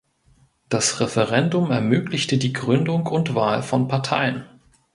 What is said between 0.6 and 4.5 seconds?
Das Referendum ermöglichte die Gründung und Wahl von Parteien.